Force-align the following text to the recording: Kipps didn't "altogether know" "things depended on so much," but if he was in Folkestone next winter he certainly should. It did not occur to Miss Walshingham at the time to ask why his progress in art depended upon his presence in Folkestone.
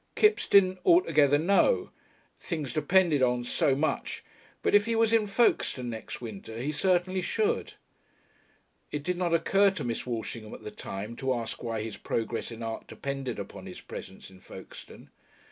Kipps 0.15 0.47
didn't 0.47 0.79
"altogether 0.83 1.37
know" 1.37 1.91
"things 2.39 2.73
depended 2.73 3.21
on 3.21 3.43
so 3.43 3.75
much," 3.75 4.23
but 4.63 4.73
if 4.73 4.87
he 4.87 4.95
was 4.95 5.13
in 5.13 5.27
Folkestone 5.27 5.91
next 5.91 6.19
winter 6.19 6.57
he 6.59 6.71
certainly 6.71 7.21
should. 7.21 7.75
It 8.91 9.03
did 9.03 9.15
not 9.15 9.31
occur 9.31 9.69
to 9.69 9.83
Miss 9.83 10.07
Walshingham 10.07 10.55
at 10.55 10.63
the 10.63 10.71
time 10.71 11.15
to 11.17 11.35
ask 11.35 11.61
why 11.61 11.83
his 11.83 11.97
progress 11.97 12.49
in 12.49 12.63
art 12.63 12.87
depended 12.87 13.37
upon 13.37 13.67
his 13.67 13.79
presence 13.79 14.31
in 14.31 14.39
Folkestone. 14.39 15.11